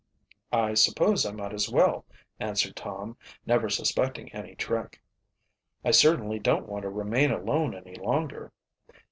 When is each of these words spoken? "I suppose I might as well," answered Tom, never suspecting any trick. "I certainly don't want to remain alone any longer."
"I 0.55 0.73
suppose 0.73 1.27
I 1.27 1.31
might 1.31 1.53
as 1.53 1.69
well," 1.69 2.05
answered 2.39 2.75
Tom, 2.75 3.17
never 3.45 3.69
suspecting 3.69 4.33
any 4.33 4.55
trick. 4.55 4.99
"I 5.85 5.91
certainly 5.91 6.39
don't 6.39 6.67
want 6.67 6.81
to 6.81 6.89
remain 6.89 7.29
alone 7.29 7.75
any 7.75 7.93
longer." 7.93 8.51